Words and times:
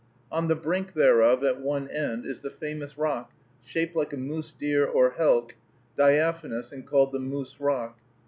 On 0.31 0.47
the 0.47 0.55
brink 0.55 0.93
thereof, 0.93 1.43
at 1.43 1.61
one 1.61 1.87
end, 1.87 2.25
is 2.25 2.39
the 2.41 2.49
famous 2.49 2.97
rock, 2.97 3.31
shaped 3.61 3.95
like 3.95 4.13
a 4.13 4.17
moose 4.17 4.51
deer 4.51 4.83
or 4.83 5.11
helk, 5.13 5.51
diaphanous, 5.95 6.71
and 6.71 6.87
called 6.87 7.11
the 7.11 7.19
Moose 7.19 7.57
Rock." 7.59 7.99